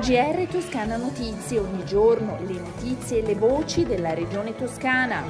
GR 0.00 0.46
Toscana 0.50 0.96
Notizie, 0.96 1.58
ogni 1.58 1.84
giorno 1.84 2.38
le 2.46 2.58
notizie 2.58 3.22
e 3.22 3.26
le 3.26 3.34
voci 3.34 3.84
della 3.84 4.14
regione 4.14 4.54
toscana. 4.54 5.22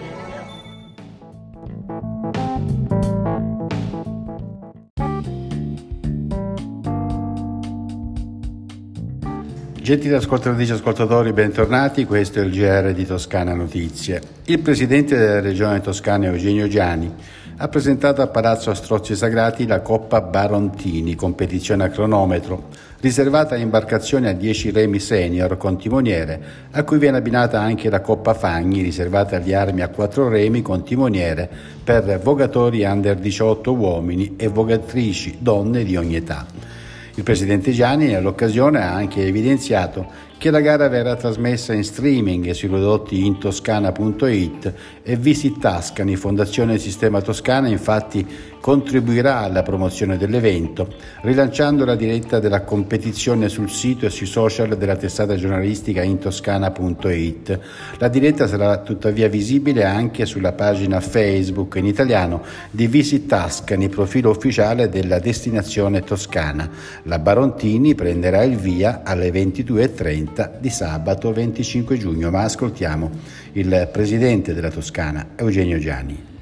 Gentili 9.86 10.14
ascoltatrici 10.14 10.72
e 10.72 10.74
ascoltatori, 10.74 11.32
bentornati, 11.32 12.04
questo 12.04 12.40
è 12.40 12.42
il 12.42 12.50
GR 12.50 12.92
di 12.92 13.06
Toscana 13.06 13.54
Notizie. 13.54 14.20
Il 14.46 14.58
presidente 14.58 15.16
della 15.16 15.40
regione 15.40 15.80
toscana 15.80 16.26
Eugenio 16.26 16.66
Giani 16.66 17.14
ha 17.58 17.68
presentato 17.68 18.20
a 18.20 18.26
Palazzo 18.26 18.74
Strozzi 18.74 19.16
Sagrati 19.16 19.66
la 19.66 19.80
Coppa 19.80 20.20
Barontini, 20.20 21.14
competizione 21.14 21.84
a 21.84 21.88
cronometro, 21.88 22.68
riservata 23.00 23.54
a 23.54 23.58
imbarcazioni 23.58 24.26
a 24.26 24.34
10 24.34 24.72
remi 24.72 24.98
senior 24.98 25.56
con 25.56 25.78
timoniere, 25.78 26.38
a 26.72 26.82
cui 26.82 26.98
viene 26.98 27.16
abbinata 27.16 27.58
anche 27.58 27.88
la 27.88 28.02
Coppa 28.02 28.34
Fagni, 28.34 28.82
riservata 28.82 29.36
agli 29.36 29.54
armi 29.54 29.80
a 29.80 29.88
4 29.88 30.28
remi 30.28 30.60
con 30.60 30.84
timoniere 30.84 31.48
per 31.82 32.20
vogatori 32.22 32.84
under 32.84 33.16
18 33.16 33.72
uomini 33.72 34.34
e 34.36 34.48
vogatrici 34.48 35.36
donne 35.38 35.82
di 35.82 35.96
ogni 35.96 36.16
età. 36.16 36.44
Il 37.14 37.22
presidente 37.22 37.72
Gianni 37.72 38.08
nell'occasione 38.08 38.82
ha 38.82 38.92
anche 38.92 39.26
evidenziato 39.26 40.06
che 40.38 40.50
la 40.50 40.60
gara 40.60 40.88
verrà 40.88 41.16
trasmessa 41.16 41.72
in 41.72 41.82
streaming 41.82 42.50
sui 42.50 42.68
prodotti 42.68 43.24
intoscana.it 43.24 44.72
e 45.02 45.16
Visit 45.16 45.58
Tascani, 45.58 46.14
Fondazione 46.16 46.78
Sistema 46.78 47.22
Toscana, 47.22 47.68
infatti 47.68 48.26
contribuirà 48.60 49.38
alla 49.38 49.62
promozione 49.62 50.18
dell'evento, 50.18 50.92
rilanciando 51.22 51.84
la 51.84 51.94
diretta 51.94 52.40
della 52.40 52.62
competizione 52.62 53.48
sul 53.48 53.70
sito 53.70 54.06
e 54.06 54.10
sui 54.10 54.26
social 54.26 54.76
della 54.76 54.96
testata 54.96 55.36
giornalistica 55.36 56.02
intoscana.it. 56.02 57.60
La 57.98 58.08
diretta 58.08 58.46
sarà 58.46 58.78
tuttavia 58.78 59.28
visibile 59.28 59.84
anche 59.84 60.26
sulla 60.26 60.52
pagina 60.52 61.00
Facebook 61.00 61.76
in 61.76 61.86
italiano 61.86 62.42
di 62.70 62.88
Visit 62.88 63.26
Tascani, 63.26 63.88
profilo 63.88 64.30
ufficiale 64.30 64.88
della 64.88 65.20
destinazione 65.20 66.02
toscana. 66.02 66.68
La 67.04 67.20
Barontini 67.20 67.94
prenderà 67.94 68.42
il 68.42 68.56
via 68.56 69.02
alle 69.04 69.30
22.30 69.30 70.25
di 70.60 70.70
sabato 70.70 71.32
25 71.32 71.96
giugno, 71.96 72.30
ma 72.30 72.42
ascoltiamo 72.42 73.10
il 73.52 73.88
presidente 73.92 74.54
della 74.54 74.70
Toscana, 74.70 75.30
Eugenio 75.36 75.78
Gianni. 75.78 76.34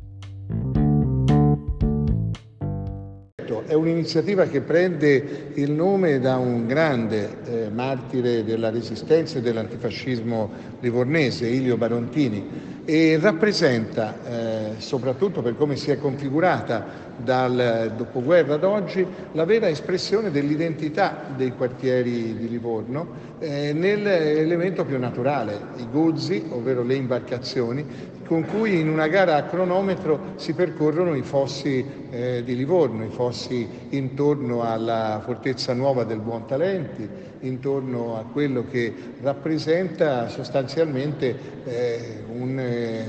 È 3.67 3.73
un'iniziativa 3.73 4.45
che 4.45 4.61
prende 4.61 5.51
il 5.55 5.73
nome 5.73 6.21
da 6.21 6.37
un 6.37 6.67
grande 6.67 7.39
eh, 7.45 7.71
martire 7.71 8.45
della 8.45 8.71
resistenza 8.71 9.39
e 9.39 9.41
dell'antifascismo 9.41 10.51
livornese, 10.79 11.49
Ilio 11.49 11.77
Barontini, 11.77 12.74
e 12.85 13.19
rappresenta, 13.21 14.15
eh, 14.27 14.71
soprattutto 14.79 15.41
per 15.41 15.57
come 15.57 15.77
si 15.77 15.91
è 15.91 15.99
configurata 15.99 17.03
dal 17.17 17.93
dopoguerra 17.97 18.55
ad 18.55 18.65
oggi, 18.65 19.07
la 19.33 19.45
vera 19.45 19.69
espressione 19.69 20.31
dell'identità 20.31 21.25
dei 21.35 21.53
quartieri 21.53 22.37
di 22.37 22.49
Livorno 22.49 23.33
eh, 23.39 23.73
nell'elemento 23.73 24.85
più 24.85 24.99
naturale, 24.99 25.59
i 25.77 25.87
guzzi, 25.91 26.45
ovvero 26.51 26.83
le 26.83 26.95
imbarcazioni, 26.95 28.13
con 28.27 28.45
cui 28.45 28.81
in 28.81 28.89
una 28.89 29.07
gara 29.07 29.37
a 29.37 29.45
cronometro 29.45 30.33
si 30.37 30.55
percorrono 30.55 31.15
i 31.15 31.23
fossi 31.23 31.85
eh, 32.11 32.43
di 32.45 32.57
Livorno, 32.57 33.05
i 33.05 33.11
fossi 33.11 33.67
intorno 33.91 34.63
alla 34.63 35.21
fortezza 35.25 35.73
nuova 35.73 36.05
del 36.05 36.21
Buontalenti, 36.21 37.09
intorno 37.47 38.17
a 38.17 38.25
quello 38.25 38.65
che 38.71 38.93
rappresenta 39.21 40.29
sostanzialmente 40.29 41.37
eh, 41.65 42.25
un 42.29 42.59
eh, 42.59 43.05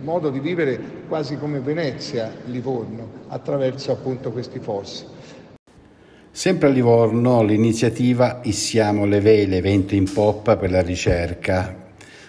modo 0.00 0.30
di 0.30 0.40
vivere 0.40 0.78
quasi 1.08 1.36
come 1.36 1.60
Venezia, 1.60 2.32
Livorno, 2.46 3.22
attraverso 3.28 3.92
appunto 3.92 4.32
questi 4.32 4.58
fossi. 4.58 5.04
Sempre 6.30 6.68
a 6.68 6.70
Livorno 6.72 7.42
l'iniziativa 7.44 8.40
Issiamo 8.42 9.04
le 9.04 9.20
vele, 9.20 9.58
evento 9.58 9.94
in 9.94 10.10
poppa 10.12 10.56
per 10.56 10.70
la 10.70 10.82
ricerca. 10.82 11.82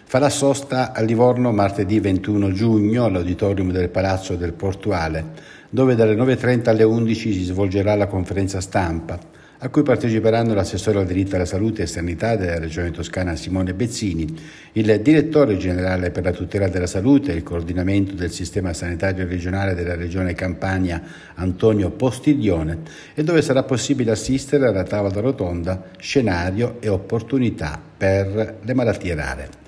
Farà 0.07 0.29
sosta 0.29 0.94
a 0.94 1.01
Livorno 1.01 1.51
martedì 1.51 1.99
21 1.99 2.51
giugno 2.51 3.05
all'auditorium 3.05 3.71
del 3.71 3.89
Palazzo 3.89 4.35
del 4.35 4.53
Portuale, 4.53 5.53
dove 5.69 5.95
dalle 5.95 6.15
9.30 6.15 6.69
alle 6.69 6.83
11 6.83 7.33
si 7.33 7.44
svolgerà 7.44 7.95
la 7.95 8.05
conferenza 8.05 8.61
stampa 8.61 9.19
a 9.59 9.69
cui 9.69 9.83
parteciperanno 9.83 10.53
l'assessore 10.53 10.99
al 10.99 11.05
diritto 11.05 11.35
alla 11.35 11.45
salute 11.45 11.83
e 11.83 11.88
sanità 11.88 12.35
della 12.35 12.59
Regione 12.59 12.91
Toscana 12.91 13.35
Simone 13.35 13.73
Bezzini, 13.73 14.25
il 14.73 14.99
direttore 15.01 15.57
generale 15.57 16.11
per 16.11 16.23
la 16.23 16.31
tutela 16.31 16.67
della 16.67 16.88
salute 16.88 17.31
e 17.31 17.35
il 17.35 17.43
coordinamento 17.43 18.13
del 18.15 18.31
sistema 18.31 18.73
sanitario 18.73 19.25
regionale 19.25 19.73
della 19.73 19.95
Regione 19.95 20.33
Campania 20.33 21.01
Antonio 21.35 21.91
Postiglione 21.91 22.79
e 23.13 23.23
dove 23.23 23.41
sarà 23.41 23.63
possibile 23.63 24.11
assistere 24.11 24.67
alla 24.67 24.83
tavola 24.83 25.21
rotonda 25.21 25.91
Scenario 25.97 26.77
e 26.79 26.89
opportunità 26.89 27.81
per 27.97 28.57
le 28.61 28.73
malattie 28.73 29.15
rare. 29.15 29.63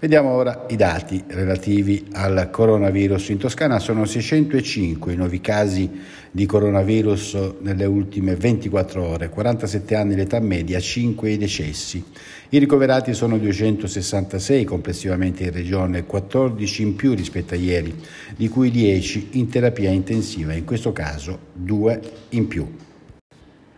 Vediamo 0.00 0.30
ora 0.30 0.66
i 0.68 0.76
dati 0.76 1.22
relativi 1.28 2.08
al 2.12 2.48
coronavirus. 2.50 3.28
In 3.28 3.38
Toscana 3.38 3.78
sono 3.78 4.04
605 4.04 5.12
i 5.12 5.16
nuovi 5.16 5.40
casi 5.40 5.88
di 6.30 6.46
coronavirus 6.46 7.52
nelle 7.60 7.84
ultime 7.84 8.34
24 8.34 9.02
ore, 9.02 9.28
47 9.28 9.94
anni 9.94 10.16
l'età 10.16 10.40
media, 10.40 10.80
5 10.80 11.30
i 11.30 11.38
decessi. 11.38 12.04
I 12.50 12.58
ricoverati 12.58 13.14
sono 13.14 13.38
266 13.38 14.64
complessivamente 14.64 15.44
in 15.44 15.52
regione, 15.52 16.04
14 16.04 16.82
in 16.82 16.96
più 16.96 17.14
rispetto 17.14 17.54
a 17.54 17.56
ieri, 17.56 17.94
di 18.36 18.48
cui 18.48 18.70
10 18.70 19.28
in 19.32 19.48
terapia 19.48 19.90
intensiva, 19.90 20.52
in 20.52 20.64
questo 20.64 20.92
caso 20.92 21.38
2 21.52 22.00
in 22.30 22.48
più. 22.48 22.68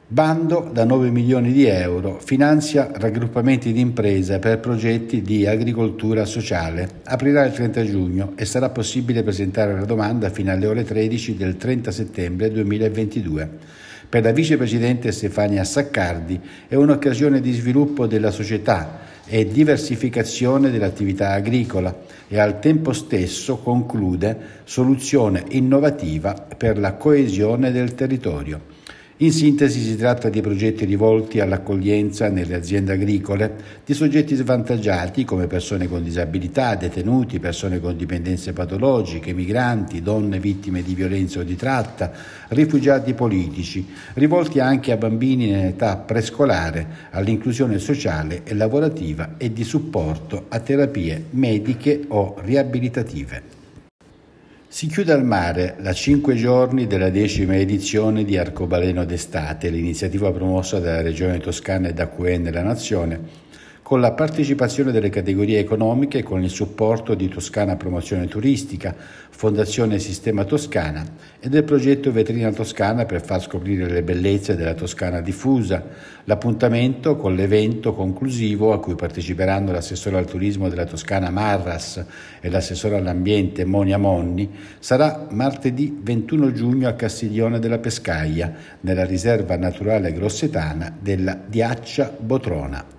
Bando 0.09 0.71
da 0.73 0.85
9 0.85 1.11
milioni 1.11 1.51
di 1.51 1.65
euro 1.65 2.21
finanzia 2.25 2.89
raggruppamenti 2.95 3.73
di 3.73 3.81
imprese 3.81 4.39
per 4.39 4.61
progetti 4.61 5.21
di 5.21 5.49
agricoltura 5.49 6.25
sociale. 6.25 7.01
Aprirà 7.07 7.45
il 7.45 7.53
30 7.53 7.85
giugno 7.85 8.33
e 8.37 8.45
sarà 8.45 8.69
possibile 8.69 9.25
presentare 9.25 9.75
la 9.75 9.85
domanda 9.85 10.31
fino 10.31 10.53
alle 10.53 10.69
ore 10.69 10.85
13 10.85 11.35
del 11.35 11.57
30 11.57 11.91
settembre 11.91 12.53
2022. 12.53 13.51
Per 14.09 14.23
la 14.23 14.31
vicepresidente 14.31 15.11
Stefania 15.11 15.65
Saccardi 15.65 16.41
è 16.69 16.77
un'occasione 16.77 17.41
di 17.41 17.51
sviluppo 17.51 18.07
della 18.07 18.31
società 18.31 19.01
e 19.27 19.49
diversificazione 19.49 20.71
dell'attività 20.71 21.33
agricola 21.33 21.93
e 22.29 22.39
al 22.39 22.61
tempo 22.61 22.93
stesso 22.93 23.57
conclude 23.57 24.39
soluzione 24.63 25.47
innovativa 25.49 26.47
per 26.57 26.79
la 26.79 26.95
coesione 26.95 27.73
del 27.73 27.97
territorio. 27.97 28.76
In 29.21 29.33
sintesi 29.33 29.81
si 29.81 29.97
tratta 29.97 30.29
di 30.29 30.43
progetti 30.43 30.85
rivolti 30.85 31.41
all'accoglienza 31.41 32.29
nelle 32.29 32.55
aziende 32.55 32.93
agricole 32.93 33.55
di 33.83 33.95
soggetti 33.95 34.35
svantaggiati 34.35 35.25
come 35.25 35.47
persone 35.47 35.89
con 35.89 36.03
disabilità, 36.03 36.75
detenuti, 36.75 37.39
persone 37.39 37.81
con 37.81 37.97
dipendenze 37.97 38.53
patologiche, 38.53 39.33
migranti, 39.33 40.03
donne 40.03 40.39
vittime 40.39 40.83
di 40.83 40.95
violenza 40.95 41.41
o 41.41 41.45
di 41.45 41.57
tratta, 41.57 42.13
rifugiati 42.49 43.15
politici, 43.15 43.89
rivolti 44.13 44.61
anche 44.61 44.93
a 44.93 44.99
bambini 44.99 45.49
in 45.49 45.65
età 45.65 45.97
prescolare, 45.97 46.87
all'inclusione 47.13 47.79
sociale 47.79 48.43
e 48.45 48.53
lavorativa 48.53 49.37
e 49.39 49.51
di 49.51 49.65
supporto 49.65 50.45
a 50.49 50.61
terapie 50.61 51.29
mediche 51.31 52.05
o 52.09 52.37
riabilitative. 52.45 53.56
Si 54.77 54.89
chiude 54.89 55.15
al 55.15 55.25
mare 55.25 55.77
la 55.79 55.95
cinque 55.95 56.35
giorni 56.35 56.87
della 56.87 57.09
decima 57.09 57.57
edizione 57.57 58.25
di 58.25 58.37
Arcobaleno 58.37 59.07
d'estate, 59.07 59.71
l'iniziativa 59.71 60.31
promossa 60.31 60.81
dalla 60.81 61.01
Regione 61.01 61.39
Toscana 61.39 61.89
e 61.89 61.95
da 61.95 62.09
QE 62.09 62.37
nella 62.37 62.61
Nazione, 62.61 63.46
con 63.87 64.01
la 64.01 64.11
partecipazione 64.11 64.91
delle 64.91 65.11
categorie 65.11 65.61
economiche 65.61 66.19
e 66.19 66.23
con 66.25 66.43
il 66.43 66.51
supporto 66.51 67.15
di 67.15 67.29
Toscana 67.29 67.77
Promozione 67.77 68.27
Turistica, 68.27 68.93
Fondazione 69.31 70.01
Sistema 70.01 70.43
Toscana 70.43 71.05
e 71.39 71.49
del 71.49 71.63
progetto 71.63 72.11
Vetrina 72.11 72.51
Toscana 72.51 73.05
per 73.05 73.25
far 73.25 73.41
scoprire 73.41 73.89
le 73.89 74.03
bellezze 74.03 74.57
della 74.57 74.75
Toscana 74.75 75.21
diffusa. 75.21 75.85
L'appuntamento 76.25 77.15
con 77.15 77.37
l'evento 77.37 77.95
conclusivo 77.95 78.73
a 78.73 78.81
cui 78.81 78.97
parteciperanno 78.97 79.71
l'assessore 79.71 80.19
al 80.19 80.27
turismo 80.27 80.69
della 80.69 80.85
Toscana 80.85 81.31
Marras 81.31 82.05
e 82.41 82.51
l'assessore 82.51 82.97
all'ambiente 82.97 83.65
Monia 83.65 83.99
Monni 83.99 84.51
sarà 84.81 85.29
martedì 85.31 85.97
21 86.03 86.51
giugno 86.51 86.89
a 86.89 86.95
Castiglione 86.95 87.61
della 87.61 87.79
Pescaia, 87.79 88.53
nella 88.81 89.05
riserva 89.05 89.57
naturale 89.57 90.13
grossetana 90.13 90.93
della 91.01 91.39
Diaccia 91.47 92.13
Botrona. 92.19 92.96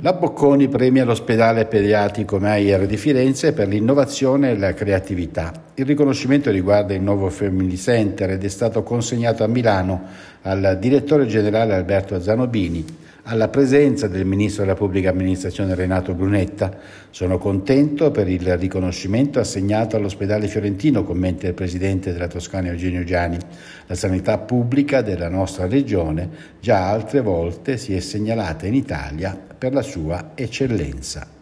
La 0.00 0.12
Bocconi 0.12 0.68
premia 0.68 1.04
l'ospedale 1.04 1.66
pediatrico 1.66 2.38
Meyer 2.38 2.86
di 2.86 2.96
Firenze 2.96 3.52
per 3.52 3.66
l'innovazione 3.66 4.50
e 4.50 4.56
la 4.56 4.72
creatività. 4.72 5.52
Il 5.74 5.86
riconoscimento 5.86 6.52
riguarda 6.52 6.94
il 6.94 7.02
nuovo 7.02 7.28
Family 7.30 7.76
Center 7.76 8.30
ed 8.30 8.44
è 8.44 8.48
stato 8.48 8.84
consegnato 8.84 9.42
a 9.42 9.48
Milano 9.48 10.02
al 10.42 10.76
direttore 10.78 11.26
generale 11.26 11.74
Alberto 11.74 12.20
Zanobini 12.20 12.84
alla 13.30 13.48
presenza 13.48 14.08
del 14.08 14.24
Ministro 14.24 14.64
della 14.64 14.74
Pubblica 14.74 15.10
Amministrazione 15.10 15.74
Renato 15.74 16.14
Brunetta. 16.14 16.74
Sono 17.10 17.36
contento 17.36 18.10
per 18.10 18.26
il 18.26 18.56
riconoscimento 18.56 19.38
assegnato 19.38 19.96
all'ospedale 19.96 20.48
fiorentino, 20.48 21.04
commenta 21.04 21.46
il 21.46 21.52
Presidente 21.52 22.12
della 22.12 22.26
Toscana 22.26 22.68
Eugenio 22.68 23.04
Giani. 23.04 23.36
La 23.86 23.94
sanità 23.94 24.38
pubblica 24.38 25.02
della 25.02 25.28
nostra 25.28 25.66
regione 25.66 26.28
già 26.58 26.88
altre 26.88 27.20
volte 27.20 27.76
si 27.76 27.94
è 27.94 28.00
segnalata 28.00 28.66
in 28.66 28.74
Italia 28.74 29.38
per 29.58 29.74
la 29.74 29.82
sua 29.82 30.32
eccellenza. 30.34 31.37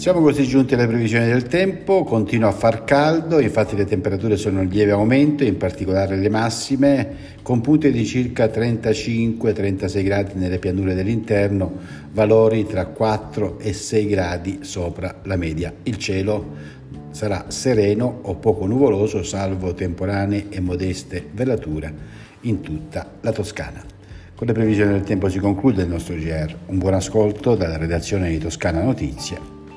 Siamo 0.00 0.22
così 0.22 0.44
giunti 0.44 0.72
alle 0.72 0.86
previsioni 0.86 1.26
del 1.26 1.42
tempo, 1.42 2.04
continua 2.04 2.48
a 2.48 2.52
far 2.52 2.84
caldo, 2.84 3.38
infatti 3.38 3.76
le 3.76 3.84
temperature 3.84 4.38
sono 4.38 4.62
in 4.62 4.70
lieve 4.70 4.92
aumento, 4.92 5.44
in 5.44 5.58
particolare 5.58 6.16
le 6.16 6.30
massime, 6.30 7.16
con 7.42 7.60
punte 7.60 7.90
di 7.90 8.06
circa 8.06 8.46
35-36 8.46 10.02
gradi 10.02 10.32
nelle 10.36 10.58
pianure 10.58 10.94
dell'interno, 10.94 11.70
valori 12.12 12.64
tra 12.64 12.86
4 12.86 13.58
e 13.58 13.74
6 13.74 14.06
gradi 14.06 14.60
sopra 14.62 15.20
la 15.24 15.36
media. 15.36 15.70
Il 15.82 15.98
cielo 15.98 16.46
sarà 17.10 17.50
sereno 17.50 18.20
o 18.22 18.36
poco 18.36 18.64
nuvoloso, 18.64 19.22
salvo 19.22 19.74
temporanee 19.74 20.46
e 20.48 20.60
modeste 20.60 21.28
velature 21.30 21.92
in 22.40 22.62
tutta 22.62 23.06
la 23.20 23.32
Toscana. 23.32 23.84
Con 24.34 24.46
le 24.46 24.54
previsioni 24.54 24.92
del 24.92 25.02
tempo 25.02 25.28
si 25.28 25.38
conclude 25.38 25.82
il 25.82 25.88
nostro 25.90 26.14
GR. 26.14 26.56
Un 26.68 26.78
buon 26.78 26.94
ascolto 26.94 27.54
dalla 27.54 27.76
redazione 27.76 28.30
di 28.30 28.38
Toscana 28.38 28.82
Notizie 28.82 29.59